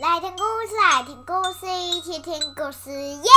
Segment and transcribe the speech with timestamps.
[0.00, 3.28] 来听故事，来听故事，一起听故事耶！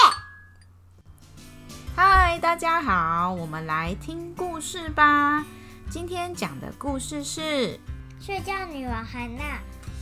[1.95, 5.43] 嗨，大家好，我们来听故事吧。
[5.89, 7.41] 今天讲的故事是
[8.23, 9.43] 《睡觉女王汉娜》，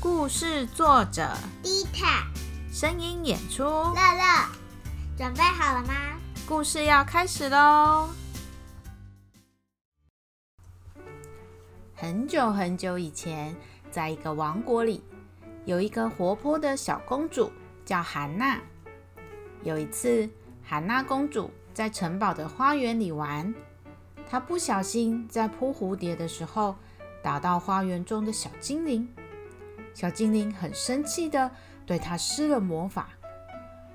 [0.01, 1.31] 故事作者
[1.63, 2.25] 迪塔，
[2.73, 4.49] 声音演出乐乐。
[5.17, 5.93] 准备好了吗？
[6.45, 8.09] 故事要开始喽！
[11.95, 13.55] 很久很久以前，
[13.89, 15.01] 在一个王国里，
[15.65, 17.51] 有一个活泼的小公主，
[17.85, 18.59] 叫韩娜。
[19.63, 20.29] 有一次，
[20.63, 23.53] 韩娜公主在城堡的花园里玩，
[24.27, 26.75] 她不小心在扑蝴蝶的时候
[27.21, 29.07] 打到花园中的小精灵。
[29.93, 31.51] 小精灵很生气的
[31.85, 33.09] 对她施了魔法，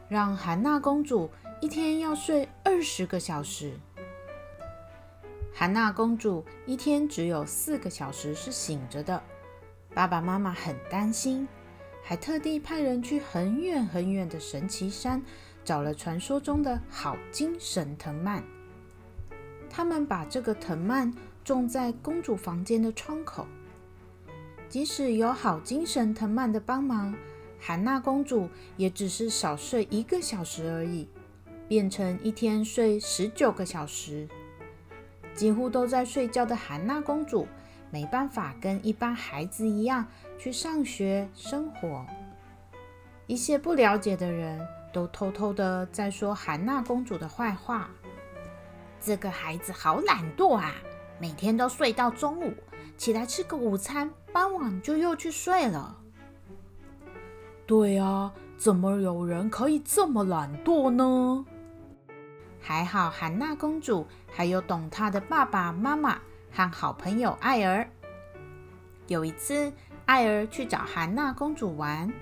[0.08, 3.80] 让韩娜公主一天要睡二十个小时。
[5.52, 9.22] 韩娜公主一天只有四个小时是醒着的，
[9.94, 11.46] 爸爸妈妈很担心，
[12.02, 15.22] 还特地派人去很远很远的神奇山
[15.64, 18.42] 找了传说中的好精神藤蔓。
[19.70, 21.14] 他们把这个藤蔓
[21.44, 23.46] 种在公主房间的窗口。
[24.68, 27.14] 即使有好精神藤蔓的帮忙，
[27.60, 31.08] 韩娜公主也只是少睡一个小时而已，
[31.68, 34.28] 变成一天睡十九个小时。
[35.34, 37.46] 几乎都在睡觉的韩娜公主，
[37.94, 40.04] 没办法跟一般孩子一样
[40.36, 42.04] 去上学生活。
[43.28, 47.88] 一些不了解的人都偷偷的在说韩娜公主的坏话。
[49.00, 50.74] 这个孩子好懒惰啊，
[51.20, 52.52] 每天都睡到中午，
[52.96, 55.96] 起来吃个午餐，傍晚就又去睡了。
[57.64, 61.46] 对啊，怎么有人可以这么懒惰呢？
[62.60, 66.18] 还好，韩娜公主还有懂她的爸爸妈妈
[66.54, 67.88] 和好朋友艾儿。
[69.08, 69.72] 有一次，
[70.06, 72.12] 艾儿去找韩娜公主玩。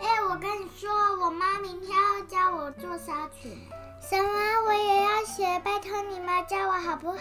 [0.00, 0.90] 哎，我跟你说，
[1.20, 3.58] 我妈明天要教我做纱裙。
[4.00, 4.30] 什么？
[4.66, 5.60] 我也要学？
[5.60, 7.18] 拜托你妈教我好不好？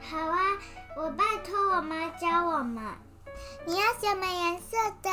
[0.00, 0.38] 好啊，
[0.96, 2.82] 我拜托我妈教我们。
[3.66, 5.10] 你要什么颜色的？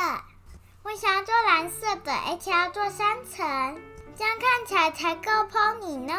[0.82, 3.80] 我想要做蓝色的，而且要做三层。
[4.16, 6.14] 这样看起来才够碰你呢。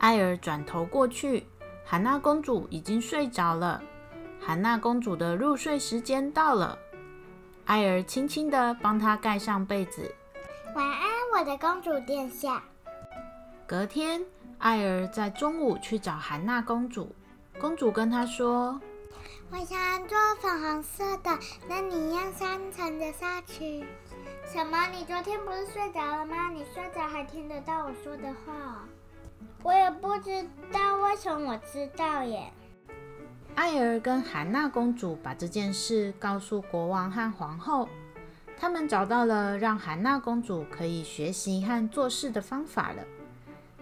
[0.00, 1.46] 艾尔转头过去，
[1.84, 3.82] 韩娜公主已经睡着了。
[4.40, 6.78] 韩娜公主的入睡时间到了，
[7.66, 10.10] 艾尔轻轻地帮她盖上被子。
[10.74, 11.02] 晚安，
[11.34, 12.62] 我的公主殿下。
[13.66, 14.24] 隔天，
[14.56, 17.14] 艾尔在中午去找韩娜公主，
[17.60, 18.80] 公主跟她说。
[19.50, 21.38] 我想做粉红色的，
[21.68, 23.86] 那你要三层的纱裙。
[24.50, 24.86] 什么？
[24.94, 26.48] 你昨天不是睡着了吗？
[26.48, 28.88] 你睡着还听得到我说的话？
[29.62, 30.42] 我也不知
[30.72, 32.50] 道为什么我知道耶。
[33.54, 37.88] 艾尔跟韩娜公主把这件事告诉国王和皇后，
[38.56, 43.02] 他们找到了让韩娜公主可以学习和做事的方法了。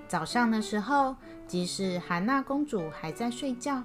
[0.09, 1.15] 早上的时候，
[1.47, 3.83] 即使韩娜公主还在睡觉。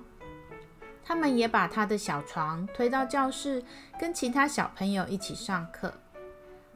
[1.05, 3.61] 他们也把她的小床推到教室，
[3.99, 5.93] 跟其他小朋友一起上课。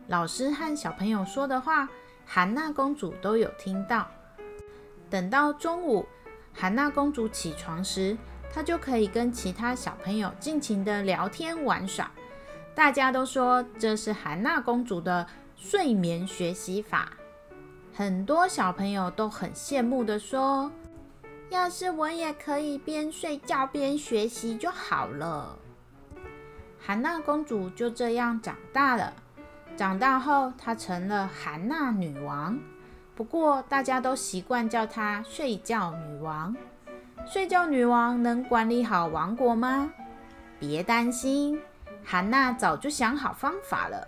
[0.07, 1.87] 老师和小朋友说的话，
[2.25, 4.05] 韩娜公主都有听到。
[5.09, 6.05] 等到中午，
[6.53, 8.17] 韩娜公主起床时，
[8.53, 12.11] 她就可以跟其他小朋友尽情的聊天玩耍。
[12.75, 15.25] 大家都说这是韩娜公主的
[15.55, 17.11] 睡眠学习法。
[17.93, 20.71] 很多小朋友都很羡慕的说。
[21.49, 25.57] 要是我也可以边睡觉边学习就好了。
[26.77, 29.13] 韩娜公主就这样长大了。
[29.77, 32.59] 长大后，她成了韩娜女王。
[33.17, 36.55] 不过，大家都习惯叫她睡觉女王。
[37.25, 39.91] 睡觉女王能管理好王国吗？
[40.59, 41.59] 别担心，
[42.05, 44.07] 韩娜早就想好方法了。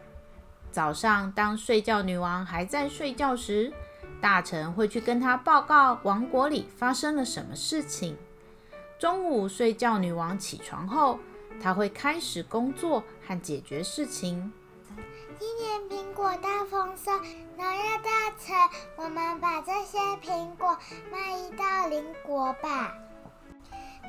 [0.71, 3.73] 早上，当睡觉女王还在睡觉时，
[4.21, 8.15] 大臣会去跟她报告王国里发生了什么事情。
[8.99, 11.17] 中午睡觉女王起床后，
[11.59, 14.53] 她会开始工作和解决事情。
[15.39, 17.11] 今年苹果大丰收，
[17.55, 18.53] 农业大臣，
[18.97, 20.77] 我们把这些苹果
[21.09, 22.93] 卖到邻国吧。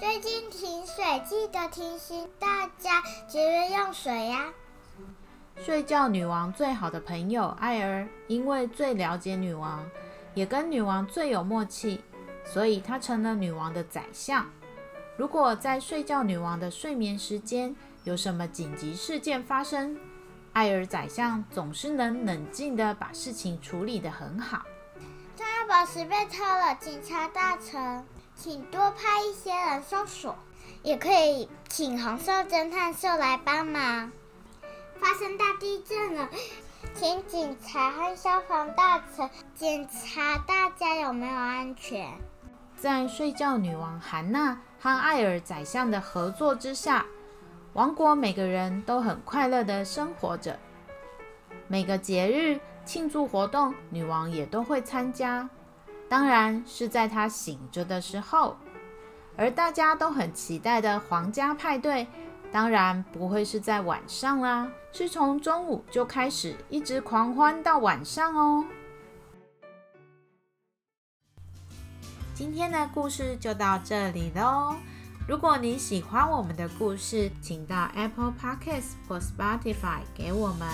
[0.00, 4.52] 最近停水，记得提醒大家节约用水呀。
[5.56, 9.88] 睡觉女王最好的朋友艾儿，因为最了解女王，
[10.34, 12.00] 也跟女王最有默契，
[12.44, 14.44] 所以她成了女王的宰相。
[15.16, 19.96] 如果在睡觉女王的睡眠时间有什么紧急事件发生，
[20.52, 24.62] 艾尔宰相总是能冷静地把事情处理得很好。
[25.36, 28.04] 重要宝石被偷了，警察大臣，
[28.34, 30.36] 请多派一些人搜索。
[30.82, 34.10] 也可以请红色侦探社来帮忙。
[34.98, 36.28] 发生大地震了，
[36.94, 42.08] 请警察和消防大臣检查大家有没有安全。
[42.76, 47.04] 在睡觉女王韩娜和艾尔宰相的合作之下，
[47.72, 50.58] 王国每个人都很快乐的生活着。
[51.68, 55.48] 每个节日庆祝活动，女王也都会参加，
[56.08, 58.56] 当然是在她醒着的时候。
[59.36, 62.08] 而大家都很期待的皇家派对，
[62.50, 68.64] 当然不会是在晚上啦，是从中午就开始，一直狂欢到晚上哦。
[72.34, 74.74] 今天的故事就到这里喽。
[75.30, 80.68] 如果你喜欢我们的故事，请到 Apple Podcasts 或 Spotify 给我们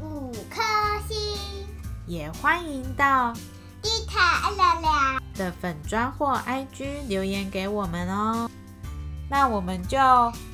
[0.00, 0.60] 五颗
[1.08, 1.16] 星，
[2.04, 3.32] 也欢迎到
[3.80, 5.20] 迪卡聊聊。
[5.36, 8.50] 的粉砖或 IG 留言给我们哦。
[9.30, 9.96] 那我们就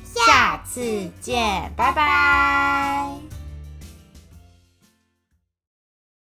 [0.03, 3.40] 下次见，拜拜。